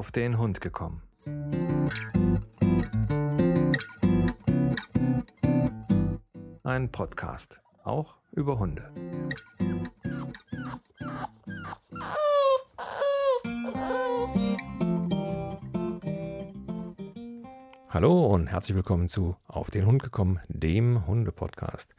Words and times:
auf 0.00 0.12
den 0.12 0.38
Hund 0.38 0.62
gekommen. 0.62 1.02
Ein 6.62 6.90
Podcast, 6.90 7.60
auch 7.84 8.16
über 8.32 8.58
Hunde. 8.58 8.90
Hallo 17.90 18.24
und 18.24 18.46
herzlich 18.46 18.74
willkommen 18.74 19.10
zu 19.10 19.36
Auf 19.46 19.68
den 19.68 19.84
Hund 19.84 20.02
gekommen, 20.02 20.40
dem 20.48 21.06
Hunde-Podcast. 21.06 21.94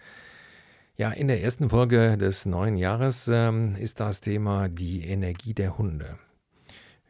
Ja, 0.97 1.11
in 1.11 1.27
der 1.27 1.43
ersten 1.43 1.69
Folge 1.69 2.17
des 2.17 2.47
neuen 2.47 2.77
Jahres 2.77 3.27
ähm, 3.27 3.75
ist 3.75 3.99
das 3.99 4.21
Thema 4.21 4.69
die 4.69 5.03
Energie 5.03 5.53
der 5.53 5.77
Hunde. 5.77 6.17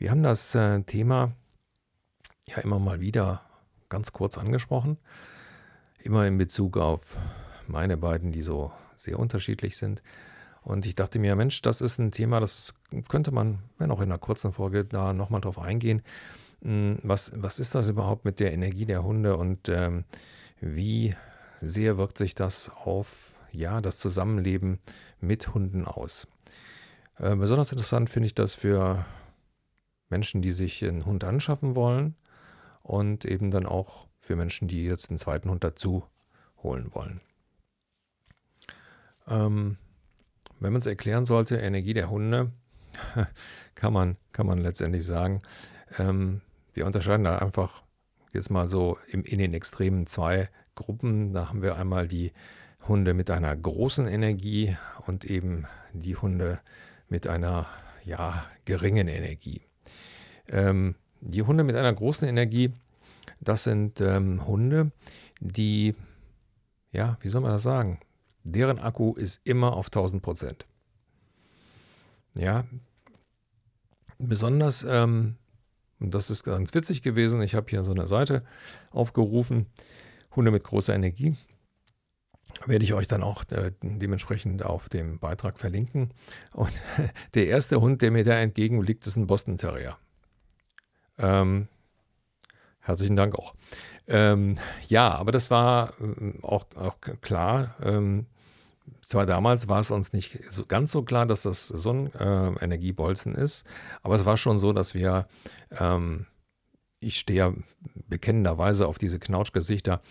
Wir 0.02 0.10
haben 0.10 0.23
das 0.23 0.55
äh, 0.55 0.82
Thema 0.82 1.36
ja 2.48 2.58
immer 2.58 2.80
mal 2.80 3.02
wieder 3.02 3.44
ganz 3.88 4.12
kurz 4.12 4.40
angesprochen, 4.40 4.98
immer 6.00 6.26
in 6.26 6.40
Bezug 6.40 6.77
auf 6.77 7.20
meine 7.68 7.98
beiden, 7.98 8.32
die 8.32 8.41
so 8.41 8.72
sehr 8.96 9.20
unterschiedlich 9.20 9.77
sind. 9.77 10.02
Und 10.64 10.88
ich 10.88 10.96
dachte 10.96 11.20
mir, 11.20 11.36
Mensch, 11.36 11.62
das 11.62 11.82
ist 11.82 12.00
ein 12.00 12.10
Thema, 12.10 12.40
das 12.40 12.74
könnte 13.10 13.32
man, 13.32 13.60
wenn 13.77 13.91
auch 13.91 14.02
in 14.02 14.10
einer 14.10 14.18
kurzen 14.18 14.52
Folge, 14.52 14.86
da 14.86 15.14
nochmal 15.14 15.41
drauf 15.41 15.60
eingehen. 15.60 16.02
Hm, 16.63 16.98
was, 17.04 17.32
was 17.36 17.60
ist 17.60 17.76
das 17.76 17.88
überhaupt 17.88 18.26
mit 18.26 18.40
der 18.40 18.54
Energie 18.54 18.88
der 18.88 19.04
Hunde 19.04 19.38
und 19.38 19.70
ähm, 19.70 20.05
wie 20.62 21.16
sehr 21.62 21.99
wirkt 21.99 22.18
sich 22.18 22.34
das 22.34 22.72
auf 22.86 23.34
ja, 23.52 23.82
das 23.82 23.99
Zusammenleben 23.99 24.80
mit 25.20 25.54
Hunden 25.54 25.86
aus? 25.86 26.27
Äh, 27.20 27.36
besonders 27.36 27.72
interessant 27.72 28.10
finde 28.10 28.26
ich 28.26 28.34
das 28.34 28.54
für 28.54 29.05
Menschen, 30.12 30.41
die 30.41 30.51
sich 30.51 30.85
einen 30.85 31.05
Hund 31.05 31.23
anschaffen 31.23 31.76
wollen 31.76 32.15
und 32.84 33.26
eben 33.26 33.49
dann 33.51 33.65
auch 33.65 34.07
für 34.20 34.35
Menschen, 34.35 34.68
die 34.68 34.85
jetzt 34.85 35.09
einen 35.09 35.18
zweiten 35.18 35.49
Hund 35.49 35.63
dazu 35.63 36.03
holen 36.62 36.93
wollen. 36.93 37.21
Ähm, 39.27 39.77
wenn 40.59 40.73
man 40.73 40.79
es 40.79 40.85
erklären 40.85 41.26
sollte, 41.26 41.57
Energie 41.57 41.93
der 41.93 42.09
Hunde, 42.09 42.51
kann 43.76 43.93
man, 43.93 44.18
kann 44.31 44.45
man 44.45 44.59
letztendlich 44.59 45.05
sagen, 45.05 45.41
ähm, 45.98 46.41
wir 46.73 46.85
unterscheiden 46.85 47.23
da 47.23 47.37
einfach 47.40 47.84
jetzt 48.34 48.49
mal 48.49 48.68
so 48.68 48.98
im, 49.07 49.23
in 49.23 49.40
den 49.40 49.53
Extremen 49.53 50.05
zwei 50.05 50.49
Gruppen. 50.75 51.34
Da 51.34 51.49
haben 51.49 51.62
wir 51.62 51.75
einmal 51.77 52.07
die 52.07 52.31
Hunde 52.87 53.13
mit 53.13 53.29
einer 53.29 53.55
großen 53.55 54.07
Energie 54.07 54.75
und 55.05 55.25
eben 55.25 55.65
die 55.93 56.15
Hunde 56.15 56.59
mit 57.09 57.27
einer 57.27 57.68
ja, 58.03 58.46
geringen 58.65 59.07
Energie. 59.07 59.62
Ähm, 60.52 60.96
die 61.21 61.41
Hunde 61.41 61.63
mit 61.63 61.76
einer 61.76 61.94
großen 61.94 62.27
Energie, 62.27 62.71
das 63.40 63.63
sind 63.63 64.02
ähm, 64.02 64.46
Hunde, 64.46 64.91
die, 65.40 65.96
ja, 66.91 67.18
wie 67.22 67.30
soll 67.30 67.41
man 67.41 67.52
das 67.52 67.63
sagen? 67.63 68.00
Deren 68.44 68.80
Akku 68.80 69.13
ist 69.13 69.41
immer 69.44 69.74
auf 69.74 69.88
1000 69.88 70.22
Prozent. 70.22 70.66
Ja, 72.35 72.66
besonders, 74.18 74.84
ähm, 74.88 75.35
und 76.00 76.13
das 76.13 76.30
ist 76.30 76.44
ganz 76.44 76.74
witzig 76.74 77.02
gewesen, 77.02 77.41
ich 77.41 77.56
habe 77.56 77.68
hier 77.69 77.84
so 77.84 77.91
eine 77.91 78.08
Seite 78.08 78.44
aufgerufen, 78.91 79.68
Hunde 80.36 80.52
mit 80.52 80.63
großer 80.63 80.96
Energie. 80.96 81.36
Werde 82.66 82.84
ich 82.84 82.94
euch 82.94 83.08
dann 83.08 83.24
auch 83.24 83.44
äh, 83.52 83.72
dementsprechend 83.81 84.63
auf 84.63 84.90
dem 84.90 85.19
Beitrag 85.19 85.59
verlinken. 85.59 86.12
Und 86.53 86.72
der 87.34 87.47
erste 87.47 87.81
Hund, 87.81 88.02
der 88.02 88.12
mir 88.12 88.24
da 88.24 88.38
entgegenliegt, 88.38 89.06
ist 89.08 89.16
ein 89.16 89.28
Boston 89.28 89.58
Terrier. 89.58 89.97
Ähm, 91.17 91.67
herzlichen 92.79 93.16
Dank 93.16 93.35
auch. 93.35 93.56
Ähm, 94.08 94.56
ja, 94.88 95.09
aber 95.09 95.31
das 95.31 95.52
war 95.52 95.94
äh, 96.02 96.41
auch, 96.41 96.66
auch 96.75 96.97
klar. 97.22 97.75
Ähm, 97.81 98.25
zwar 99.02 99.25
damals 99.25 99.68
war 99.69 99.80
es 99.80 99.91
uns 99.91 100.13
nicht 100.13 100.52
so 100.52 100.66
ganz 100.66 100.91
so 100.91 101.03
klar, 101.03 101.25
dass 101.25 101.44
das 101.44 101.68
so 101.68 101.91
ein 101.91 102.13
äh, 102.13 102.63
Energiebolzen 102.63 103.36
ist, 103.36 103.66
aber 104.03 104.16
es 104.16 104.25
war 104.25 104.38
schon 104.38 104.59
so, 104.59 104.74
dass 104.74 104.94
wir, 104.94 105.28
ähm, 105.72 106.25
ich 107.00 107.19
stehe 107.19 107.40
ja 107.40 107.53
bekennenderweise 108.07 108.88
auf 108.88 108.97
diese 108.97 109.19
Knautschgesichter, 109.19 110.02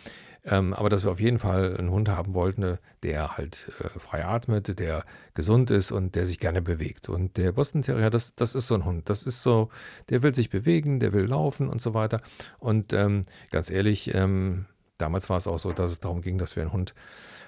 ähm, 0.44 0.72
aber 0.72 0.88
dass 0.88 1.04
wir 1.04 1.10
auf 1.10 1.20
jeden 1.20 1.38
Fall 1.38 1.76
einen 1.76 1.90
Hund 1.90 2.08
haben 2.08 2.34
wollten, 2.34 2.78
der 3.02 3.36
halt 3.36 3.70
äh, 3.80 3.98
frei 3.98 4.24
atmet, 4.24 4.78
der 4.78 5.04
gesund 5.34 5.70
ist 5.70 5.92
und 5.92 6.14
der 6.14 6.26
sich 6.26 6.38
gerne 6.38 6.62
bewegt. 6.62 7.08
Und 7.08 7.36
der 7.36 7.52
Boston 7.52 7.82
Terrier, 7.82 8.10
das, 8.10 8.34
das 8.34 8.54
ist 8.54 8.66
so 8.66 8.74
ein 8.74 8.84
Hund. 8.84 9.10
Das 9.10 9.22
ist 9.24 9.42
so, 9.42 9.68
der 10.08 10.22
will 10.22 10.34
sich 10.34 10.48
bewegen, 10.48 11.00
der 11.00 11.12
will 11.12 11.26
laufen 11.26 11.68
und 11.68 11.80
so 11.80 11.92
weiter. 11.94 12.20
Und 12.58 12.92
ähm, 12.92 13.24
ganz 13.50 13.70
ehrlich, 13.70 14.14
ähm, 14.14 14.66
damals 14.98 15.28
war 15.28 15.36
es 15.36 15.46
auch 15.46 15.58
so, 15.58 15.72
dass 15.72 15.92
es 15.92 16.00
darum 16.00 16.22
ging, 16.22 16.38
dass 16.38 16.56
wir 16.56 16.62
einen 16.62 16.72
Hund 16.72 16.94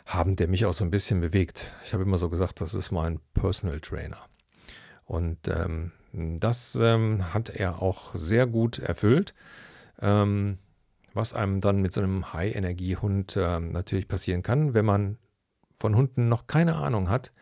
haben, 0.06 0.36
der 0.36 0.48
mich 0.48 0.66
auch 0.66 0.72
so 0.72 0.84
ein 0.84 0.90
bisschen 0.90 1.20
bewegt. 1.20 1.72
Ich 1.84 1.94
habe 1.94 2.02
immer 2.02 2.18
so 2.18 2.28
gesagt, 2.28 2.60
das 2.60 2.74
ist 2.74 2.90
mein 2.90 3.20
Personal 3.34 3.80
Trainer. 3.80 4.18
Und 5.04 5.48
ähm, 5.48 5.92
das 6.12 6.78
ähm, 6.80 7.32
hat 7.32 7.48
er 7.48 7.80
auch 7.80 8.14
sehr 8.14 8.46
gut 8.46 8.78
erfüllt. 8.78 9.34
Ähm, 10.00 10.58
was 11.14 11.32
einem 11.32 11.60
dann 11.60 11.80
mit 11.80 11.92
so 11.92 12.00
einem 12.00 12.32
High-Energie-Hund 12.32 13.36
äh, 13.36 13.60
natürlich 13.60 14.08
passieren 14.08 14.42
kann, 14.42 14.74
wenn 14.74 14.84
man 14.84 15.18
von 15.76 15.96
Hunden 15.96 16.26
noch 16.26 16.46
keine 16.46 16.76
Ahnung 16.76 17.10
hat, 17.10 17.32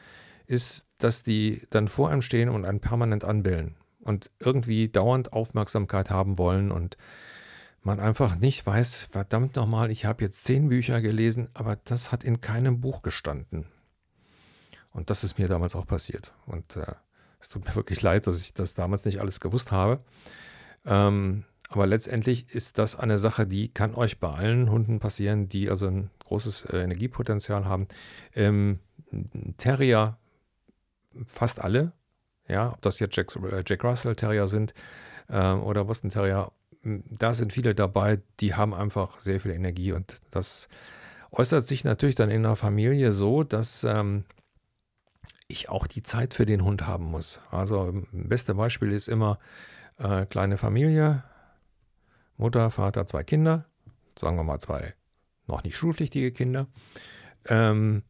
ist, 0.47 0.89
dass 0.99 1.23
die 1.23 1.63
dann 1.71 1.89
vor 1.89 2.11
einem 2.11 2.23
stehen 2.23 2.49
und 2.49 2.65
einen 2.65 2.81
permanent 2.81 3.25
anbellen 3.25 3.77
und 4.01 4.31
irgendwie 4.39 4.89
dauernd 4.89 5.33
Aufmerksamkeit 5.33 6.11
haben 6.11 6.39
wollen 6.39 6.73
und 6.73 6.97
man 7.83 8.01
einfach 8.01 8.37
nicht 8.37 8.67
weiß, 8.67 9.09
verdammt 9.11 9.57
nochmal, 9.57 9.91
ich 9.91 10.05
habe 10.05 10.25
jetzt 10.25 10.45
zehn 10.45 10.69
Bücher 10.69 11.01
gelesen, 11.01 11.49
aber 11.55 11.77
das 11.77 12.13
hat 12.13 12.25
in 12.25 12.41
keinem 12.41 12.81
Buch 12.81 13.03
gestanden. 13.03 13.67
Und 14.93 15.09
das 15.11 15.25
ist 15.25 15.39
mir 15.39 15.49
damals 15.49 15.75
auch 15.75 15.87
passiert. 15.87 16.35
Und 16.47 16.77
äh, 16.77 16.95
es 17.39 17.49
tut 17.49 17.65
mir 17.65 17.75
wirklich 17.75 18.03
leid, 18.03 18.27
dass 18.27 18.41
ich 18.41 18.53
das 18.53 18.75
damals 18.75 19.05
nicht 19.05 19.21
alles 19.21 19.41
gewusst 19.41 19.73
habe. 19.73 20.03
Ähm, 20.85 21.45
aber 21.71 21.87
letztendlich 21.87 22.53
ist 22.53 22.79
das 22.79 22.97
eine 22.97 23.19
Sache, 23.19 23.47
die 23.47 23.69
kann 23.73 23.95
euch 23.95 24.19
bei 24.19 24.29
allen 24.29 24.71
Hunden 24.71 24.99
passieren, 24.99 25.49
die 25.49 25.71
also 25.71 25.87
ein 25.87 26.11
großes 26.25 26.65
äh, 26.65 26.79
Energiepotenzial 26.83 27.65
haben. 27.65 27.87
Ähm, 28.35 28.81
Terrier, 29.57 30.19
fast 31.27 31.61
alle, 31.61 31.93
ja, 32.49 32.73
ob 32.73 32.83
das 32.83 32.99
jetzt 32.99 33.17
Jack, 33.17 33.37
äh, 33.37 33.63
Jack 33.65 33.85
Russell 33.85 34.17
Terrier 34.17 34.49
sind 34.49 34.75
äh, 35.29 35.53
oder 35.53 35.85
Boston 35.85 36.11
Terrier, 36.11 36.51
da 36.83 37.35
sind 37.35 37.53
viele 37.53 37.77
dabei, 37.77 38.21
die 38.41 38.55
haben 38.55 38.75
einfach 38.75 39.21
sehr 39.21 39.39
viel 39.39 39.53
Energie 39.53 39.93
und 39.93 40.17
das 40.31 40.69
äußert 41.31 41.65
sich 41.65 41.85
natürlich 41.85 42.17
dann 42.17 42.31
in 42.31 42.43
der 42.43 42.57
Familie 42.57 43.13
so, 43.13 43.45
dass 43.45 43.85
ähm, 43.85 44.25
ich 45.47 45.69
auch 45.69 45.87
die 45.87 46.03
Zeit 46.03 46.35
für 46.35 46.47
den 46.47 46.65
Hund 46.65 46.89
haben 46.89 47.05
muss. 47.05 47.43
Also 47.53 47.93
beste 48.11 48.55
Beispiel 48.55 48.91
ist 48.91 49.07
immer 49.07 49.39
äh, 49.99 50.27
kleine 50.27 50.57
Familie, 50.57 51.23
Mutter, 52.41 52.71
Vater, 52.71 53.07
zwei 53.07 53.23
Kinder, 53.23 53.67
sagen 54.19 54.37
wir 54.37 54.45
mal 54.45 54.59
zwei 54.59 54.95
noch 55.47 55.63
nicht 55.63 55.77
schulpflichtige 55.77 56.33
Kinder, 56.33 56.69
ähm, 57.47 58.03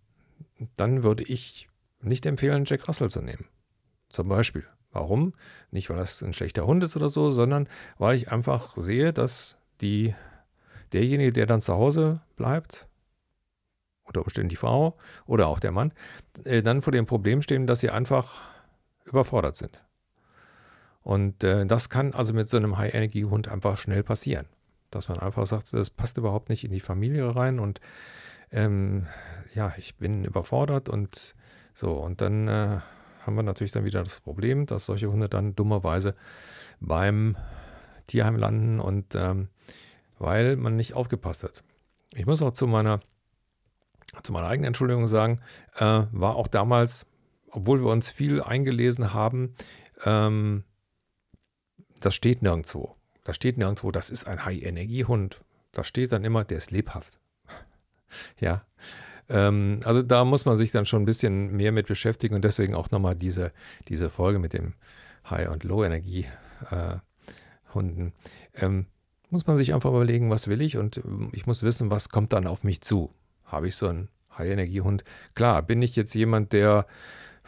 dann 0.76 1.02
würde 1.02 1.24
ich 1.24 1.68
nicht 2.00 2.26
empfehlen, 2.26 2.64
Jack 2.64 2.86
Russell 2.86 3.10
zu 3.10 3.22
nehmen. 3.22 3.46
Zum 4.08 4.28
Beispiel. 4.28 4.64
Warum? 4.92 5.34
Nicht, 5.70 5.88
weil 5.88 5.96
das 5.96 6.22
ein 6.22 6.32
schlechter 6.32 6.66
Hund 6.66 6.82
ist 6.82 6.96
oder 6.96 7.08
so, 7.08 7.32
sondern 7.32 7.69
weil 7.98 8.16
ich 8.16 8.30
einfach 8.30 8.76
sehe, 8.76 9.12
dass 9.12 9.56
die, 9.80 10.14
derjenige, 10.92 11.32
der 11.32 11.46
dann 11.46 11.60
zu 11.60 11.74
Hause 11.74 12.20
bleibt, 12.36 12.88
unter 14.02 14.22
Umständen 14.22 14.48
die 14.48 14.56
Frau 14.56 14.96
oder 15.26 15.46
auch 15.46 15.60
der 15.60 15.70
Mann, 15.72 15.92
äh, 16.44 16.62
dann 16.62 16.82
vor 16.82 16.92
dem 16.92 17.06
Problem 17.06 17.42
stehen, 17.42 17.66
dass 17.66 17.80
sie 17.80 17.90
einfach 17.90 18.42
überfordert 19.05 19.56
sind. 19.56 19.84
Und 21.02 21.44
äh, 21.44 21.67
das 21.67 21.88
kann 21.88 22.12
also 22.12 22.32
mit 22.32 22.49
so 22.49 22.56
einem 22.56 22.76
High-Energy-Hund 22.79 23.49
einfach 23.49 23.79
schnell 23.79 24.02
passieren. 24.02 24.47
Dass 24.91 25.08
man 25.08 25.19
einfach 25.19 25.47
sagt, 25.47 25.73
das 25.73 25.91
passt 25.91 26.19
überhaupt 26.19 26.49
nicht 26.49 26.64
in 26.64 26.73
die 26.73 26.81
Familie 26.81 27.35
rein 27.35 27.58
und 27.58 27.81
ähm, 28.50 29.06
ja, 29.55 29.73
ich 29.76 29.97
bin 29.97 30.25
überfordert 30.25 30.88
und 30.88 31.35
so. 31.75 31.93
Und 31.93 32.20
dann 32.20 32.49
äh, 32.49 32.81
haben 33.25 33.37
wir 33.37 33.43
natürlich 33.43 33.73
dann 33.73 33.85
wieder 33.85 34.02
das 34.02 34.20
Problem, 34.20 34.67
dass 34.67 34.87
solche 34.87 35.11
Hunde 35.11 35.29
dann 35.29 35.55
dummerweise 35.55 36.14
beim 36.81 37.37
Tierheim 38.06 38.37
landen 38.37 38.81
und 38.81 39.14
ähm, 39.14 39.49
weil 40.19 40.56
man 40.56 40.76
nicht 40.76 40.94
aufgepasst 40.94 41.44
hat. 41.44 41.62
Ich 42.14 42.26
muss 42.26 42.43
auch 42.43 42.53
zu 42.53 42.67
meiner, 42.67 43.00
zu 44.23 44.32
meiner 44.32 44.49
eigenen 44.49 44.69
Entschuldigung 44.69 45.06
sagen, 45.06 45.41
äh, 45.76 46.03
war 46.11 46.37
auch 46.37 46.49
damals, 46.49 47.06
obwohl 47.50 47.82
wir 47.82 47.91
uns 47.91 48.11
viel 48.11 48.43
eingelesen 48.43 49.14
haben, 49.14 49.53
ähm, 50.05 50.64
das 52.00 52.14
steht 52.14 52.43
nirgendwo. 52.43 52.97
Da 53.25 53.35
steht 53.35 53.58
nirgendwo, 53.58 53.91
das 53.91 54.11
ist 54.11 54.26
ein 54.26 54.44
High-Energie-Hund. 54.44 55.43
Da 55.73 55.85
steht 55.85 56.12
dann 56.12 56.25
immer, 56.25 56.44
der 56.44 56.58
ist 56.58 56.70
lebhaft. 56.70 57.19
ja. 58.41 58.64
Ähm, 59.29 59.81
also 59.85 60.02
da 60.02 60.25
muss 60.25 60.44
man 60.44 60.56
sich 60.56 60.73
dann 60.73 60.87
schon 60.87 61.02
ein 61.02 61.06
bisschen 61.06 61.56
mehr 61.56 61.73
mit 61.73 61.87
beschäftigen 61.87 62.35
und 62.35 62.44
deswegen 62.44 62.75
auch 62.75 62.91
nochmal 62.91 63.14
diese, 63.14 63.52
diese 63.88 64.11
Folge 64.11 64.38
mit 64.38 64.52
dem 64.52 64.75
High- 65.29 65.50
und 65.50 65.64
Low-Energie. 65.64 66.26
Äh, 66.70 66.97
Hunden. 67.75 68.12
Ähm, 68.55 68.87
muss 69.31 69.46
man 69.46 69.56
sich 69.56 69.75
einfach 69.75 69.91
überlegen, 69.91 70.31
was 70.31 70.49
will 70.49 70.61
ich 70.61 70.76
und 70.76 70.99
ähm, 70.99 71.29
ich 71.32 71.46
muss 71.46 71.62
wissen, 71.62 71.91
was 71.91 72.08
kommt 72.08 72.32
dann 72.32 72.46
auf 72.46 72.64
mich 72.64 72.81
zu. 72.81 73.11
Habe 73.44 73.69
ich 73.69 73.76
so 73.76 73.87
einen 73.87 74.08
High-Energie-Hund? 74.37 75.05
Klar, 75.35 75.62
bin 75.62 75.82
ich 75.82 75.96
jetzt 75.96 76.14
jemand, 76.14 76.53
der 76.53 76.87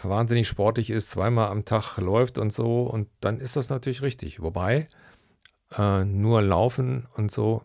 wahnsinnig 0.05 0.49
sportlich 0.49 0.91
ist, 0.91 1.11
zweimal 1.11 1.49
am 1.49 1.65
Tag 1.65 1.99
läuft 1.99 2.39
und 2.39 2.53
so 2.53 2.83
und 2.83 3.09
dann 3.21 3.41
ist 3.41 3.57
das 3.57 3.71
natürlich 3.71 4.03
richtig. 4.03 4.43
Wobei 4.43 4.89
äh, 5.77 6.05
nur 6.05 6.43
laufen 6.43 7.07
und 7.15 7.31
so 7.31 7.63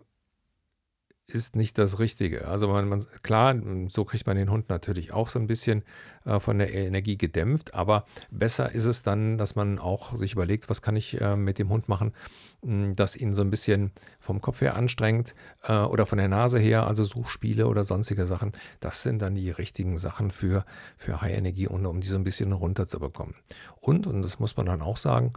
ist 1.27 1.57
nicht 1.57 1.77
das 1.77 1.99
Richtige. 1.99 2.47
Also 2.47 2.69
man, 2.69 2.87
man, 2.87 3.05
klar, 3.21 3.53
so 3.89 4.05
kriegt 4.05 4.25
man 4.25 4.37
den 4.37 4.49
Hund 4.49 4.69
natürlich 4.69 5.11
auch 5.11 5.27
so 5.27 5.39
ein 5.39 5.47
bisschen 5.47 5.83
äh, 6.23 6.39
von 6.39 6.57
der 6.57 6.73
Energie 6.73 7.17
gedämpft, 7.17 7.73
aber 7.73 8.05
besser 8.31 8.71
ist 8.71 8.85
es 8.85 9.03
dann, 9.03 9.37
dass 9.37 9.55
man 9.55 9.77
auch 9.77 10.15
sich 10.15 10.33
überlegt, 10.33 10.69
was 10.69 10.81
kann 10.81 10.95
ich 10.95 11.19
äh, 11.19 11.35
mit 11.35 11.59
dem 11.59 11.69
Hund 11.69 11.89
machen, 11.89 12.13
mh, 12.61 12.71
hm, 12.71 12.95
das 12.95 13.17
ihn 13.17 13.33
so 13.33 13.41
ein 13.41 13.49
bisschen 13.49 13.91
vom 14.21 14.39
Kopf 14.39 14.61
her 14.61 14.77
anstrengt 14.77 15.35
äh, 15.63 15.73
oder 15.73 16.05
von 16.05 16.17
der 16.17 16.29
Nase 16.29 16.59
her, 16.59 16.87
also 16.87 17.03
Suchspiele 17.03 17.67
oder 17.67 17.83
sonstige 17.83 18.25
Sachen. 18.25 18.51
Das 18.79 19.03
sind 19.03 19.21
dann 19.21 19.35
die 19.35 19.51
richtigen 19.51 19.97
Sachen 19.97 20.31
für, 20.31 20.65
für 20.97 21.19
High-Energie 21.19 21.67
und 21.67 21.85
um 21.85 21.99
die 21.99 22.07
so 22.07 22.15
ein 22.15 22.23
bisschen 22.23 22.53
runterzubekommen. 22.53 23.35
Und, 23.81 24.07
und 24.07 24.21
das 24.21 24.39
muss 24.39 24.55
man 24.55 24.67
dann 24.67 24.81
auch 24.81 24.97
sagen, 24.97 25.33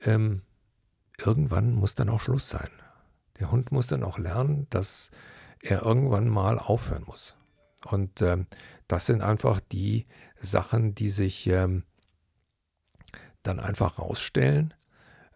ähm, 0.00 0.40
irgendwann 1.18 1.74
muss 1.74 1.94
dann 1.94 2.08
auch 2.08 2.20
Schluss 2.20 2.48
sein. 2.48 2.70
Der 3.40 3.50
Hund 3.50 3.72
muss 3.72 3.88
dann 3.88 4.04
auch 4.04 4.18
lernen, 4.18 4.66
dass 4.70 5.10
er 5.60 5.82
irgendwann 5.82 6.28
mal 6.28 6.58
aufhören 6.58 7.04
muss. 7.06 7.36
Und 7.86 8.22
ähm, 8.22 8.46
das 8.88 9.06
sind 9.06 9.22
einfach 9.22 9.60
die 9.60 10.04
Sachen, 10.40 10.94
die 10.94 11.08
sich 11.08 11.46
ähm, 11.46 11.84
dann 13.42 13.60
einfach 13.60 13.98
rausstellen 13.98 14.74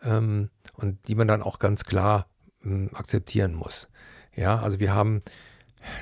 ähm, 0.03 0.51
und 0.75 1.09
die 1.09 1.15
man 1.15 1.29
dann 1.29 1.43
auch 1.43 1.59
ganz 1.59 1.85
klar 1.85 2.27
ähm, 2.65 2.91
akzeptieren 2.95 3.55
muss. 3.55 3.89
Ja, 4.35 4.61
also 4.61 4.81
wir 4.81 4.95
haben 4.95 5.23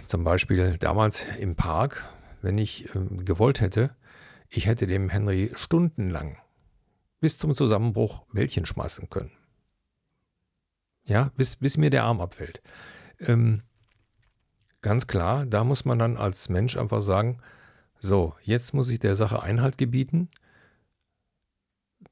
zum 0.06 0.24
Beispiel 0.24 0.76
damals 0.78 1.26
im 1.38 1.56
Park, 1.56 2.04
wenn 2.42 2.58
ich 2.58 2.94
ähm, 2.94 3.24
gewollt 3.24 3.60
hätte, 3.60 3.94
ich 4.48 4.66
hätte 4.66 4.86
dem 4.86 5.08
Henry 5.08 5.52
stundenlang 5.54 6.38
bis 7.20 7.38
zum 7.38 7.54
Zusammenbruch 7.54 8.22
Bällchen 8.32 8.66
schmeißen 8.66 9.10
können. 9.10 9.32
Ja, 11.06 11.30
bis, 11.36 11.56
bis 11.56 11.76
mir 11.76 11.90
der 11.90 12.04
Arm 12.04 12.20
abfällt. 12.20 12.60
Ähm, 13.20 13.62
ganz 14.82 15.06
klar, 15.06 15.46
da 15.46 15.64
muss 15.64 15.84
man 15.84 15.98
dann 15.98 16.16
als 16.16 16.48
Mensch 16.48 16.76
einfach 16.76 17.00
sagen, 17.00 17.38
so, 17.98 18.34
jetzt 18.42 18.74
muss 18.74 18.90
ich 18.90 18.98
der 18.98 19.16
Sache 19.16 19.42
Einhalt 19.42 19.78
gebieten. 19.78 20.28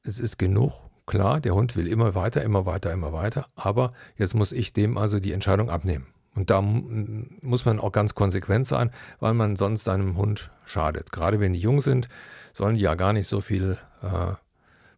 Es 0.02 0.20
ist 0.20 0.38
genug, 0.38 0.72
klar, 1.06 1.40
der 1.40 1.54
Hund 1.54 1.76
will 1.76 1.86
immer 1.86 2.14
weiter, 2.14 2.42
immer 2.42 2.66
weiter, 2.66 2.92
immer 2.92 3.12
weiter, 3.12 3.48
aber 3.54 3.90
jetzt 4.16 4.34
muss 4.34 4.52
ich 4.52 4.72
dem 4.72 4.96
also 4.96 5.18
die 5.20 5.32
Entscheidung 5.32 5.70
abnehmen. 5.70 6.06
Und 6.34 6.50
da 6.50 6.60
muss 6.60 7.64
man 7.64 7.78
auch 7.78 7.92
ganz 7.92 8.14
konsequent 8.14 8.66
sein, 8.66 8.90
weil 9.20 9.34
man 9.34 9.54
sonst 9.54 9.84
seinem 9.84 10.16
Hund 10.16 10.50
schadet. 10.64 11.12
Gerade 11.12 11.38
wenn 11.38 11.52
die 11.52 11.60
jung 11.60 11.80
sind, 11.80 12.08
sollen 12.52 12.74
die 12.74 12.82
ja 12.82 12.96
gar 12.96 13.12
nicht 13.12 13.28
so 13.28 13.40
viel 13.40 13.78
äh, 14.02 14.34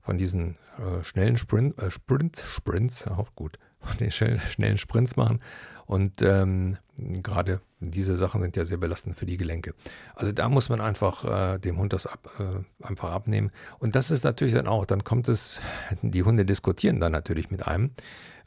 von 0.01 0.17
diesen 0.17 0.57
äh, 0.79 1.05
schnellen 1.05 1.37
Sprint, 1.37 1.79
äh, 1.79 1.91
Sprints, 1.91 2.43
Sprints, 2.43 3.07
auch 3.09 3.35
gut, 3.35 3.59
den 4.01 4.11
schnellen 4.11 4.79
Sprints 4.79 5.17
machen. 5.17 5.41
Und 5.87 6.21
ähm, 6.23 6.79
gerade 6.97 7.61
diese 7.79 8.17
Sachen 8.17 8.43
sind 8.43 8.57
ja 8.57 8.65
sehr 8.65 8.79
belastend 8.79 9.17
für 9.17 9.27
die 9.27 9.37
Gelenke. 9.37 9.75
Also 10.15 10.33
da 10.33 10.49
muss 10.49 10.69
man 10.69 10.81
einfach 10.81 11.55
äh, 11.55 11.59
dem 11.59 11.79
Hund 11.79 11.93
das 11.93 12.07
ab, 12.07 12.29
äh, 12.39 12.85
einfach 12.85 13.13
abnehmen. 13.13 13.53
Und 13.79 13.95
das 13.95 14.11
ist 14.11 14.25
natürlich 14.25 14.55
dann 14.55 14.67
auch, 14.67 14.85
dann 14.85 15.05
kommt 15.05 15.29
es, 15.29 15.61
die 16.03 16.25
Hunde 16.25 16.45
diskutieren 16.45 16.99
dann 16.99 17.13
natürlich 17.13 17.51
mit 17.51 17.67
einem. 17.67 17.93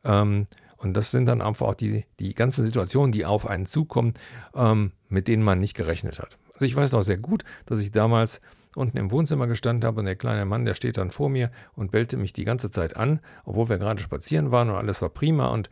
Ähm, 0.04 0.48
und 0.78 0.96
das 0.96 1.12
sind 1.12 1.26
dann 1.26 1.42
einfach 1.42 1.68
auch 1.68 1.76
die, 1.76 2.06
die 2.20 2.34
ganzen 2.34 2.66
Situationen, 2.66 3.12
die 3.12 3.26
auf 3.26 3.48
einen 3.48 3.66
zukommen, 3.66 4.14
ähm, 4.56 4.92
mit 5.08 5.28
denen 5.28 5.44
man 5.44 5.60
nicht 5.60 5.76
gerechnet 5.76 6.20
hat. 6.20 6.38
Also 6.54 6.66
ich 6.66 6.76
weiß 6.76 6.92
noch 6.92 7.04
sehr 7.04 7.18
gut, 7.18 7.44
dass 7.66 7.80
ich 7.80 7.92
damals 7.92 8.42
unten 8.80 8.98
im 8.98 9.12
Wohnzimmer 9.12 9.48
gestanden 9.48 9.86
habe 9.86 10.00
und 10.00 10.06
der 10.06 10.16
kleine 10.16 10.46
Mann, 10.46 10.66
der 10.66 10.74
steht 10.74 10.98
dann 10.98 11.12
vor 11.12 11.30
mir 11.30 11.52
und 11.76 11.92
bellte 11.92 12.18
mich 12.18 12.34
die 12.34 12.46
ganze 12.46 12.72
Zeit 12.72 12.98
an, 12.98 13.20
obwohl 13.46 13.70
wir 13.70 13.78
gerade 13.78 14.02
spazieren 14.02 14.52
waren 14.52 14.70
und 14.70 14.76
alles 14.76 15.02
war 15.02 15.10
prima 15.10 15.48
und 15.50 15.70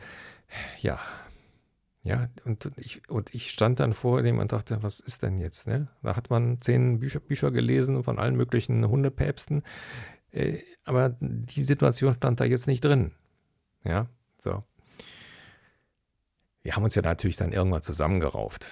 ja, 0.81 0.99
ja, 2.03 2.27
und 2.45 2.71
ich, 2.77 3.09
und 3.09 3.35
ich 3.35 3.51
stand 3.51 3.81
dann 3.81 3.91
vor 3.91 4.21
dem 4.21 4.39
und 4.39 4.53
dachte, 4.53 4.81
was 4.81 5.01
ist 5.01 5.23
denn 5.23 5.37
jetzt? 5.37 5.67
Ne? 5.67 5.89
Da 6.03 6.15
hat 6.15 6.29
man 6.29 6.61
zehn 6.61 6.99
Bücher, 6.99 7.19
Bücher 7.19 7.51
gelesen 7.51 8.01
von 8.01 8.17
allen 8.17 8.37
möglichen 8.37 8.87
Hundepäpsten, 8.87 9.63
äh, 10.31 10.59
aber 10.85 11.17
die 11.19 11.63
Situation 11.63 12.15
stand 12.15 12.39
da 12.39 12.45
jetzt 12.45 12.67
nicht 12.67 12.85
drin. 12.85 13.11
Ja, 13.83 14.07
so. 14.37 14.63
Wir 16.61 16.75
haben 16.75 16.83
uns 16.83 16.95
ja 16.95 17.01
natürlich 17.01 17.37
dann 17.37 17.51
irgendwann 17.51 17.81
zusammengerauft. 17.81 18.71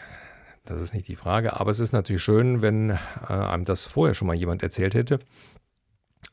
Das 0.66 0.82
ist 0.82 0.94
nicht 0.96 1.08
die 1.08 1.16
Frage, 1.16 1.60
aber 1.60 1.70
es 1.70 1.80
ist 1.80 1.94
natürlich 1.94 2.24
schön, 2.24 2.62
wenn 2.62 2.90
äh, 2.90 2.98
einem 3.28 3.66
das 3.66 3.86
vorher 3.86 4.16
schon 4.16 4.28
mal 4.28 4.36
jemand 4.36 4.64
erzählt 4.64 4.96
hätte. 4.96 5.20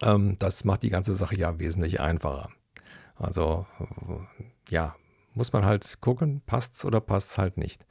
Ähm, 0.01 0.37
das 0.39 0.65
macht 0.65 0.83
die 0.83 0.91
ganze 0.91 1.15
Sache 1.15 1.37
ja 1.37 1.59
wesentlich 1.59 2.01
einfacher. 2.01 2.49
Also 3.15 3.67
ja, 4.71 4.97
muss 5.35 5.53
man 5.53 5.67
halt 5.67 6.01
gucken, 6.01 6.43
passt 6.47 6.77
es 6.77 6.85
oder 6.85 7.01
passt 7.01 7.33
es 7.33 7.39
halt 7.39 7.59
nicht. 7.59 7.87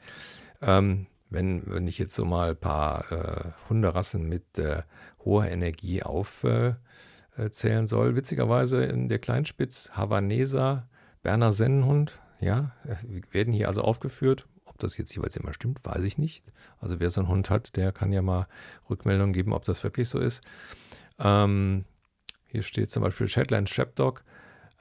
Ähm, 0.61 1.05
wenn, 1.29 1.63
wenn 1.67 1.87
ich 1.87 1.99
jetzt 1.99 2.15
so 2.15 2.25
mal 2.25 2.49
ein 2.49 2.57
paar 2.57 3.11
äh, 3.11 3.51
Hunderassen 3.69 4.27
mit 4.27 4.57
äh, 4.57 4.81
hoher 5.23 5.45
Energie 5.45 6.01
aufzählen 6.01 6.75
äh, 7.37 7.87
soll, 7.87 8.15
witzigerweise 8.15 8.83
in 8.83 9.07
der 9.07 9.19
Kleinspitz 9.19 9.91
Havaneser 9.93 10.89
Berner 11.21 11.51
Sennenhund, 11.51 12.19
ja, 12.39 12.71
werden 13.29 13.53
hier 13.53 13.67
also 13.67 13.83
aufgeführt 13.83 14.47
das 14.83 14.97
jetzt 14.97 15.15
jeweils 15.15 15.35
immer 15.35 15.53
stimmt, 15.53 15.83
weiß 15.83 16.03
ich 16.03 16.17
nicht. 16.17 16.43
Also 16.79 16.99
wer 16.99 17.09
so 17.09 17.21
einen 17.21 17.29
Hund 17.29 17.49
hat, 17.49 17.75
der 17.75 17.91
kann 17.91 18.11
ja 18.11 18.21
mal 18.21 18.47
Rückmeldungen 18.89 19.33
geben, 19.33 19.53
ob 19.53 19.63
das 19.65 19.83
wirklich 19.83 20.09
so 20.09 20.19
ist. 20.19 20.41
Ähm, 21.19 21.85
hier 22.47 22.63
steht 22.63 22.89
zum 22.89 23.03
Beispiel 23.03 23.27
Shetland 23.27 23.69
Sheepdog 23.69 24.23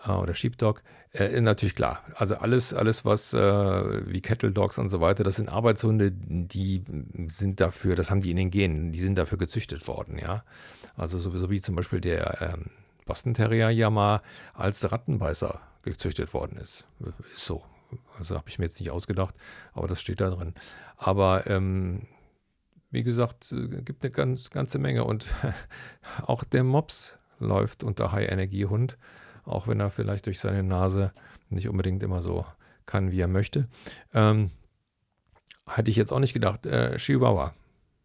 äh, 0.05 0.11
oder 0.11 0.35
Sheepdog. 0.35 0.83
Äh, 1.13 1.41
natürlich 1.41 1.75
klar. 1.75 2.05
Also 2.15 2.37
alles, 2.37 2.73
alles 2.73 3.05
was 3.05 3.35
äh, 3.35 4.07
wie 4.07 4.21
Kettle 4.21 4.53
Dogs 4.53 4.79
und 4.79 4.89
so 4.89 5.01
weiter, 5.01 5.25
das 5.25 5.37
sind 5.37 5.49
Arbeitshunde, 5.49 6.13
die 6.13 6.85
sind 7.27 7.61
dafür, 7.61 7.97
das 7.97 8.11
haben 8.11 8.21
die 8.21 8.31
in 8.31 8.37
den 8.37 8.51
Genen, 8.51 8.93
die 8.93 9.01
sind 9.01 9.17
dafür 9.17 9.39
gezüchtet 9.39 9.87
worden, 9.89 10.19
ja. 10.19 10.45
Also 10.97 11.19
sowieso 11.19 11.51
wie 11.51 11.61
zum 11.61 11.75
Beispiel 11.75 12.01
der 12.01 12.55
ähm, 12.55 12.67
Boston 13.07 13.35
Terrier 13.35 13.71
ja 13.71 13.91
mal 13.91 14.23
als 14.55 14.91
Rattenbeißer 14.91 15.61
gezüchtet 15.83 16.33
worden 16.35 16.59
ist. 16.59 16.87
Ist 17.35 17.45
so. 17.45 17.65
Also 18.19 18.37
habe 18.37 18.49
ich 18.49 18.59
mir 18.59 18.67
jetzt 18.67 18.81
nicht 18.81 18.91
ausgedacht, 18.91 19.35
aber 19.73 19.87
das 19.87 20.01
steht 20.01 20.21
da 20.21 20.31
drin. 20.31 20.55
Aber 20.97 21.47
ähm, 21.47 22.07
wie 22.91 23.03
gesagt, 23.03 23.53
äh, 23.53 23.83
gibt 23.83 24.05
eine 24.05 24.11
ganz, 24.11 24.51
ganze 24.51 24.79
Menge. 24.79 25.05
Und 25.05 25.27
auch 26.23 26.45
der 26.45 26.65
Mops 26.65 27.19
läuft 27.39 27.85
unter 27.85 28.13
High-Energie-Hund, 28.13 28.99
auch 29.45 29.69
wenn 29.69 29.81
er 29.81 29.91
vielleicht 29.91 30.27
durch 30.27 30.41
seine 30.41 30.63
Nase 30.63 31.13
nicht 31.49 31.69
unbedingt 31.69 32.03
immer 32.03 32.21
so 32.21 32.45
kann, 32.87 33.11
wie 33.11 33.21
er 33.21 33.29
möchte. 33.29 33.69
Ähm, 34.13 34.51
hätte 35.67 35.91
ich 35.91 35.97
jetzt 35.97 36.13
auch 36.13 36.19
nicht 36.19 36.35
gedacht. 36.35 36.67
Äh, 36.67 36.97
Chihuahua, 36.97 37.55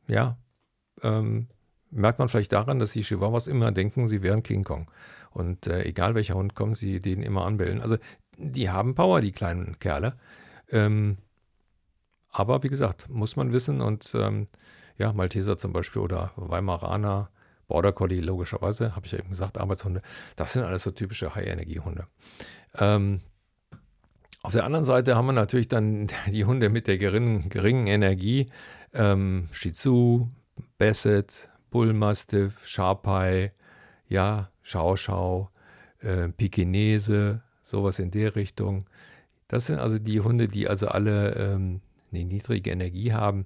ja, 0.08 0.38
ähm, 1.02 1.48
merkt 1.92 2.20
man 2.20 2.30
vielleicht 2.30 2.52
daran, 2.52 2.80
dass 2.80 2.92
die 2.92 3.02
Chihuahuas 3.02 3.48
immer 3.48 3.72
denken, 3.72 4.08
sie 4.08 4.22
wären 4.22 4.44
King 4.44 4.64
Kong. 4.64 4.90
Und 5.36 5.68
äh, 5.68 5.84
egal 5.84 6.16
welcher 6.16 6.36
Hund 6.36 6.56
kommt, 6.56 6.78
sie 6.78 7.02
den 7.02 7.22
immer 7.22 7.46
anbellen. 7.46 7.82
Also 7.82 7.98
die 8.38 8.70
haben 8.70 8.96
Power, 8.96 9.20
die 9.20 9.34
kleinen 9.34 9.80
Kerle. 9.80 10.16
Ähm, 10.70 11.18
aber 12.30 12.64
wie 12.64 12.70
gesagt, 12.70 13.10
muss 13.10 13.36
man 13.36 13.52
wissen. 13.52 13.82
Und 13.82 14.16
ähm, 14.18 14.48
ja, 14.98 15.12
Malteser 15.12 15.58
zum 15.58 15.74
Beispiel 15.74 16.02
oder 16.02 16.32
Weimaraner, 16.38 17.30
Border 17.68 17.92
Collie 17.92 18.22
logischerweise, 18.22 18.96
habe 18.96 19.08
ich 19.08 19.12
ja 19.12 19.20
eben 19.20 19.30
gesagt, 19.30 19.58
Arbeitshunde. 19.58 20.02
Das 20.38 20.54
sind 20.54 20.64
alles 20.64 20.84
so 20.84 20.92
typische 20.92 21.36
High-Energie-Hunde. 21.36 22.08
Ähm, 22.76 23.20
auf 24.42 24.54
der 24.54 24.64
anderen 24.64 24.86
Seite 24.86 25.18
haben 25.18 25.26
wir 25.26 25.34
natürlich 25.34 25.68
dann 25.68 26.08
die 26.32 26.46
Hunde 26.46 26.70
mit 26.70 26.88
der 26.88 26.98
geringen, 26.98 27.50
geringen 27.50 27.88
Energie. 27.88 28.50
Ähm, 28.94 29.50
Shih 29.52 29.74
Tzu, 29.74 30.32
Basset, 30.78 31.50
Bullmastiff, 31.72 32.66
Sharpei, 32.66 33.52
ja, 34.08 34.50
Schau 34.68 34.98
Schau, 34.98 35.52
äh, 36.00 36.28
Pekinese, 36.30 37.44
sowas 37.62 38.00
in 38.00 38.10
der 38.10 38.36
Richtung. 38.36 38.88
Das 39.48 39.68
sind 39.68 39.78
also 39.78 40.00
die 40.00 40.22
Hunde, 40.22 40.48
die 40.48 40.68
also 40.68 40.88
alle 40.88 41.36
ähm, 41.36 41.82
eine 42.12 42.26
niedrige 42.26 42.72
Energie 42.72 43.14
haben. 43.14 43.46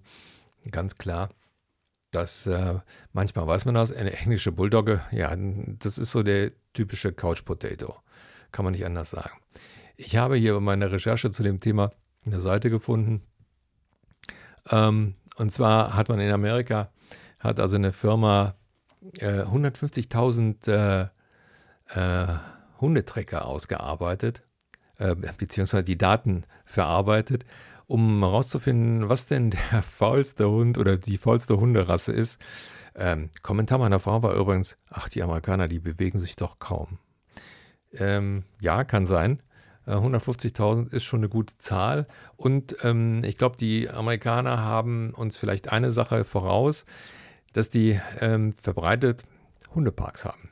Ganz 0.72 0.96
klar. 0.96 1.30
Das, 2.12 2.48
äh, 2.48 2.76
manchmal 3.12 3.48
weiß 3.48 3.66
man 3.66 3.76
das, 3.76 3.92
eine 3.92 4.14
englische 4.14 4.54
Bulldogge, 4.54 5.02
ja, 5.12 5.36
das 5.36 5.98
ist 5.98 6.12
so 6.12 6.24
der 6.24 6.54
typische 6.72 7.12
Couch 7.12 7.44
Potato. 7.44 7.98
Kann 8.54 8.64
man 8.64 8.72
nicht 8.72 8.86
anders 8.86 9.10
sagen. 9.10 9.38
Ich 9.98 10.16
habe 10.16 10.38
hier 10.38 10.54
bei 10.54 10.62
meiner 10.62 10.90
Recherche 10.90 11.32
zu 11.32 11.44
dem 11.44 11.60
Thema 11.60 11.92
eine 12.26 12.40
Seite 12.40 12.70
gefunden. 12.70 13.24
Ähm, 14.72 15.16
und 15.36 15.52
zwar 15.52 15.98
hat 15.98 16.08
man 16.08 16.22
in 16.22 16.32
Amerika, 16.32 16.94
hat 17.40 17.60
also 17.60 17.76
eine 17.76 17.92
Firma 17.92 18.56
äh, 19.20 19.44
150.000 19.44 20.72
äh, 20.72 21.10
äh, 21.96 22.38
Hundetrecker 22.82 23.46
ausgearbeitet. 23.46 24.44
äh, 24.98 25.16
beziehungsweise 25.38 25.84
die 25.84 25.98
Daten 25.98 26.44
verarbeitet, 26.66 27.46
um 27.88 28.20
herauszufinden, 28.22 29.10
was 29.10 29.26
denn 29.26 29.52
der 29.52 29.82
faulste 29.82 30.50
Hund 30.50 30.78
oder 30.78 30.98
die 30.98 31.18
faulste 31.18 31.58
Hunderasse 31.58 32.12
ist. 32.12 32.40
Ähm, 32.96 33.30
Kommentar 33.42 33.80
meiner 33.80 34.00
Frau 34.00 34.22
war 34.24 34.34
übrigens, 34.36 34.78
ach, 34.90 35.10
die 35.10 35.24
Amerikaner, 35.24 35.68
die 35.68 35.80
bewegen 35.80 36.20
sich 36.20 36.36
doch 36.36 36.60
kaum. 36.60 37.00
Ähm, 37.94 38.44
ja, 38.60 38.84
kann 38.84 39.06
sein. 39.06 39.42
150.000 39.88 40.92
äh, 40.92 40.96
ist 40.96 41.06
schon 41.06 41.22
eine 41.22 41.30
gute 41.30 41.58
Zahl. 41.58 42.08
Und 42.36 42.76
ähm, 42.84 43.24
ich 43.24 43.38
glaube, 43.38 43.58
die 43.58 43.90
Amerikaner 43.90 44.64
haben 44.64 45.12
uns 45.12 45.38
vielleicht 45.38 45.72
eine 45.72 45.92
Sache 45.92 46.26
voraus, 46.26 46.86
dass 47.54 47.70
die 47.70 48.00
ähm, 48.20 48.54
verbreitet 48.54 49.24
Hundeparks 49.74 50.26
haben. 50.26 50.50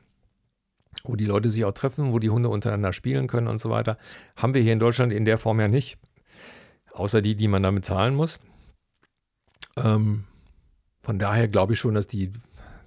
Wo 1.04 1.16
die 1.16 1.26
Leute 1.26 1.50
sich 1.50 1.64
auch 1.64 1.72
treffen, 1.72 2.12
wo 2.12 2.18
die 2.18 2.30
Hunde 2.30 2.48
untereinander 2.48 2.92
spielen 2.92 3.26
können 3.26 3.46
und 3.48 3.58
so 3.58 3.70
weiter. 3.70 3.98
Haben 4.36 4.54
wir 4.54 4.62
hier 4.62 4.72
in 4.72 4.78
Deutschland 4.78 5.12
in 5.12 5.24
der 5.24 5.38
Form 5.38 5.60
ja 5.60 5.68
nicht. 5.68 5.98
Außer 6.92 7.22
die, 7.22 7.36
die 7.36 7.48
man 7.48 7.62
damit 7.62 7.84
zahlen 7.84 8.14
muss. 8.14 8.40
Ähm, 9.76 10.24
von 11.02 11.18
daher 11.18 11.48
glaube 11.48 11.74
ich 11.74 11.78
schon, 11.78 11.94
dass 11.94 12.08
die 12.08 12.32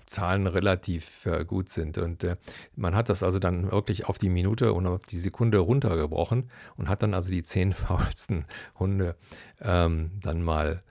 Zahlen 0.06 0.46
relativ 0.46 1.26
äh, 1.26 1.46
gut 1.46 1.70
sind. 1.70 1.98
Und 1.98 2.24
äh, 2.24 2.36
man 2.76 2.96
hat 2.96 3.10
das 3.10 3.24
also 3.24 3.40
dann 3.40 3.72
wirklich 3.72 4.06
auf 4.06 4.18
die 4.18 4.30
Minute 4.30 4.74
und 4.74 4.86
auf 4.86 5.00
die 5.00 5.20
Sekunde 5.20 5.60
runtergebrochen 5.60 6.52
und 6.76 6.90
hat 6.90 7.02
dann 7.02 7.14
also 7.14 7.32
die 7.32 7.44
zehn 7.44 7.72
faulsten 7.74 8.46
Hunde 8.78 9.16
ähm, 9.62 10.12
dann 10.22 10.44
mal 10.44 10.84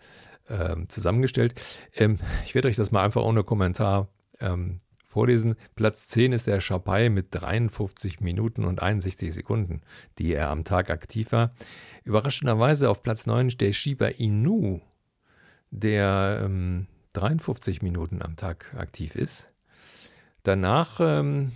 ähm, 0.50 0.88
zusammengestellt. 0.88 1.60
Ähm, 1.94 2.18
ich 2.44 2.54
werde 2.54 2.68
euch 2.68 2.76
das 2.76 2.90
mal 2.90 3.04
einfach 3.04 3.22
ohne 3.22 3.44
Kommentar 3.44 4.08
ähm, 4.40 4.80
vorlesen. 5.04 5.56
Platz 5.74 6.06
10 6.08 6.32
ist 6.32 6.46
der 6.46 6.60
Schapai 6.60 7.08
mit 7.08 7.28
53 7.30 8.20
Minuten 8.20 8.64
und 8.64 8.82
61 8.82 9.32
Sekunden, 9.34 9.82
die 10.18 10.32
er 10.32 10.50
am 10.50 10.64
Tag 10.64 10.90
aktiv 10.90 11.32
war. 11.32 11.52
Überraschenderweise 12.04 12.88
auf 12.88 13.02
Platz 13.02 13.26
9 13.26 13.48
der 13.50 13.72
Shiba 13.72 14.06
Inu, 14.06 14.80
der 15.70 16.42
ähm, 16.44 16.86
53 17.14 17.82
Minuten 17.82 18.22
am 18.22 18.36
Tag 18.36 18.74
aktiv 18.76 19.16
ist. 19.16 19.52
Danach 20.42 21.00
ähm, 21.00 21.52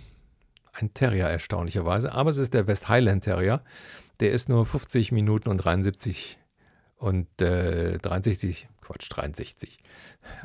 ein 0.73 0.93
Terrier 0.93 1.27
erstaunlicherweise, 1.27 2.11
aber 2.11 2.29
es 2.29 2.37
ist 2.37 2.53
der 2.53 2.67
West 2.67 2.89
Highland 2.89 3.23
Terrier. 3.23 3.63
Der 4.19 4.31
ist 4.31 4.49
nur 4.49 4.65
50 4.65 5.11
Minuten 5.11 5.49
und 5.49 5.57
73 5.57 6.37
und 6.97 7.41
äh, 7.41 7.97
63, 7.97 8.67
Quatsch, 8.81 9.07
63. 9.09 9.77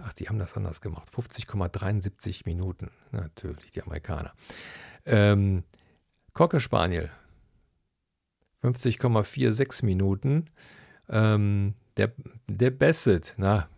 Ach, 0.03 0.13
die 0.13 0.29
haben 0.29 0.39
das 0.39 0.57
anders 0.57 0.81
gemacht. 0.81 1.09
50,73 1.15 2.43
Minuten. 2.45 2.91
Natürlich, 3.13 3.71
die 3.71 3.83
Amerikaner. 3.83 4.33
Ähm, 5.07 5.65
Cocker 6.33 6.61
Spaniel, 6.61 7.11
50,46 8.63 9.85
Minuten. 9.85 10.47
Ähm, 11.09 11.75
der, 11.97 12.13
der 12.49 12.71
Bassett, 12.71 13.35
na, 13.37 13.69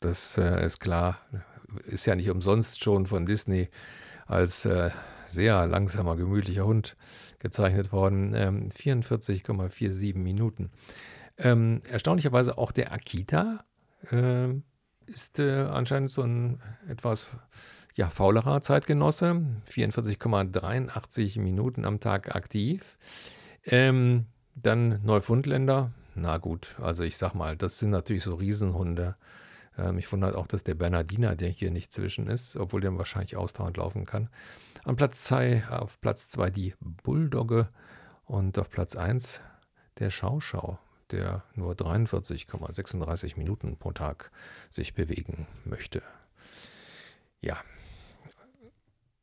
das 0.00 0.36
äh, 0.36 0.64
ist 0.66 0.80
klar, 0.80 1.18
ist 1.86 2.06
ja 2.06 2.14
nicht 2.14 2.30
umsonst 2.30 2.82
schon 2.82 3.06
von 3.06 3.24
Disney 3.24 3.68
als 4.26 4.64
äh, 4.64 4.90
sehr 5.24 5.66
langsamer, 5.66 6.16
gemütlicher 6.16 6.66
Hund 6.66 6.96
gezeichnet 7.38 7.92
worden. 7.92 8.32
Ähm, 8.34 8.68
44,47 8.68 10.16
Minuten. 10.16 10.70
Ähm, 11.42 11.80
erstaunlicherweise 11.88 12.56
auch 12.56 12.72
der 12.72 12.92
Akita 12.92 13.64
äh, 14.10 14.48
ist 15.06 15.40
äh, 15.40 15.62
anscheinend 15.62 16.10
so 16.10 16.22
ein 16.22 16.62
etwas 16.88 17.30
ja, 17.94 18.08
faulerer 18.08 18.60
Zeitgenosse. 18.60 19.42
44,83 19.68 21.40
Minuten 21.40 21.84
am 21.84 22.00
Tag 22.00 22.34
aktiv. 22.34 22.98
Ähm, 23.64 24.26
dann 24.54 25.00
Neufundländer. 25.02 25.92
Na 26.14 26.38
gut, 26.38 26.76
also 26.80 27.04
ich 27.04 27.16
sag 27.16 27.34
mal, 27.34 27.56
das 27.56 27.78
sind 27.78 27.90
natürlich 27.90 28.22
so 28.22 28.34
Riesenhunde. 28.34 29.16
Ähm, 29.76 29.96
mich 29.96 30.12
wundert 30.12 30.36
auch, 30.36 30.46
dass 30.46 30.62
der 30.62 30.74
Bernardiner, 30.74 31.34
der 31.34 31.48
hier 31.48 31.70
nicht 31.70 31.92
zwischen 31.92 32.28
ist, 32.28 32.56
obwohl 32.56 32.80
der 32.80 32.96
wahrscheinlich 32.96 33.36
ausdauernd 33.36 33.78
laufen 33.78 34.04
kann. 34.04 34.28
Am 34.84 34.96
Platz 34.96 35.24
2, 35.24 35.68
auf 35.68 36.00
Platz 36.00 36.28
2 36.28 36.50
die 36.50 36.74
Bulldogge 36.80 37.68
und 38.24 38.58
auf 38.58 38.70
Platz 38.70 38.94
1 38.96 39.40
der 39.98 40.10
Schauschau, 40.10 40.78
der 41.12 41.44
nur 41.54 41.74
43,36 41.74 43.38
Minuten 43.38 43.76
pro 43.76 43.92
Tag 43.92 44.30
sich 44.70 44.94
bewegen 44.94 45.46
möchte. 45.64 46.02
Ja, 47.40 47.58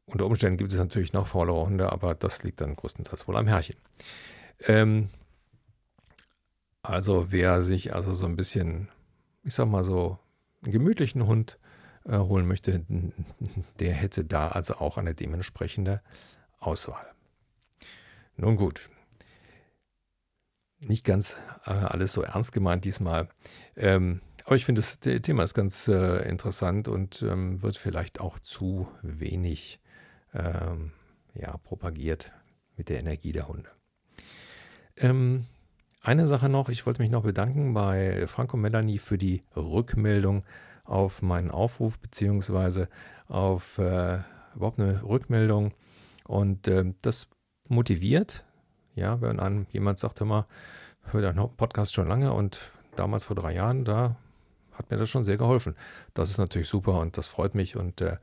unter 0.06 0.26
Umständen 0.26 0.58
gibt 0.58 0.72
es 0.72 0.78
natürlich 0.78 1.14
noch 1.14 1.28
faulere 1.28 1.66
Hunde, 1.66 1.92
aber 1.92 2.16
das 2.16 2.44
liegt 2.44 2.62
dann 2.62 2.76
größtenteils 2.76 3.28
wohl 3.28 3.38
am 3.38 3.48
Herrchen. 3.48 3.76
Ähm, 4.62 5.10
also 6.82 7.32
wer 7.32 7.62
sich 7.62 7.94
also 7.94 8.14
so 8.14 8.26
ein 8.26 8.36
bisschen, 8.36 8.90
ich 9.44 9.54
sag 9.54 9.68
mal 9.68 9.84
so, 9.84 10.18
einen 10.64 10.72
gemütlichen 10.72 11.28
Hund 11.28 11.60
äh, 12.06 12.18
holen 12.18 12.48
möchte, 12.48 12.86
der 13.80 13.94
hätte 13.94 14.26
da 14.26 14.48
also 14.48 14.76
auch 14.76 14.98
eine 14.98 15.14
dementsprechende 15.14 16.02
Auswahl. 16.60 17.06
Nun 18.36 18.56
gut, 18.56 18.90
nicht 20.80 21.04
ganz 21.04 21.38
äh, 21.66 21.72
alles 21.72 22.14
so 22.14 22.22
ernst 22.22 22.54
gemeint 22.54 22.86
diesmal. 22.86 23.30
Ähm, 23.76 24.22
aber 24.46 24.56
ich 24.56 24.66
finde, 24.66 24.82
das 24.82 25.00
Thema 25.00 25.44
ist 25.44 25.54
ganz 25.54 25.88
äh, 25.88 26.28
interessant 26.28 26.88
und 26.88 27.22
ähm, 27.22 27.62
wird 27.62 27.78
vielleicht 27.78 28.20
auch 28.20 28.40
zu 28.40 28.88
wenig 29.04 29.80
ähm, 30.34 30.92
ja, 31.36 31.56
propagiert 31.58 32.32
mit 32.76 32.90
der 32.90 33.00
Energie 33.00 33.32
der 33.32 33.48
Hunde. 33.48 33.70
Ähm, 34.98 35.46
eine 36.02 36.28
Sache 36.28 36.50
noch, 36.50 36.70
ich 36.70 36.86
wollte 36.86 37.02
mich 37.02 37.12
noch 37.12 37.24
bedanken 37.24 37.74
bei 37.74 38.26
Franco 38.28 38.58
Melanie 38.58 38.98
für 38.98 39.18
die 39.18 39.44
Rückmeldung 39.56 40.44
auf 40.84 41.22
meinen 41.22 41.52
Aufruf, 41.52 42.00
beziehungsweise 42.00 42.90
auf 43.28 43.78
äh, 43.78 44.20
überhaupt 44.56 44.80
eine 44.80 45.04
Rückmeldung. 45.04 45.74
Und 46.26 46.68
äh, 46.68 46.94
das 47.02 47.30
motiviert, 47.68 48.46
ja, 48.96 49.22
wenn 49.22 49.40
einem 49.40 49.66
jemand 49.72 50.00
sagt, 50.00 50.22
immer, 50.22 50.46
hör 51.12 51.22
deinen 51.22 51.50
Podcast 51.56 51.94
schon 51.94 52.08
lange 52.08 52.34
und 52.34 52.72
damals 52.96 53.24
vor 53.24 53.36
drei 53.36 53.54
Jahren, 53.54 53.86
da 53.86 54.16
hat 54.74 54.90
mir 54.90 54.98
das 54.98 55.10
schon 55.10 55.24
sehr 55.24 55.38
geholfen. 55.38 55.76
Das 56.14 56.30
ist 56.30 56.38
natürlich 56.38 56.70
super 56.70 57.00
und 57.00 57.18
das 57.18 57.28
freut 57.28 57.56
mich 57.56 57.76
und 57.76 58.02
äh, 58.02 58.18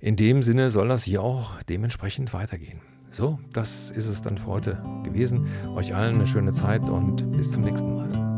in 0.00 0.16
dem 0.16 0.42
Sinne 0.42 0.70
soll 0.70 0.88
das 0.88 1.04
hier 1.04 1.22
auch 1.22 1.62
dementsprechend 1.68 2.32
weitergehen. 2.32 2.80
So, 3.10 3.38
das 3.52 3.90
ist 3.90 4.06
es 4.06 4.22
dann 4.22 4.38
für 4.38 4.46
heute 4.46 4.82
gewesen. 5.04 5.48
Euch 5.74 5.94
allen 5.94 6.14
eine 6.14 6.26
schöne 6.26 6.52
Zeit 6.52 6.88
und 6.88 7.30
bis 7.36 7.52
zum 7.52 7.64
nächsten 7.64 7.94
Mal. 7.94 8.29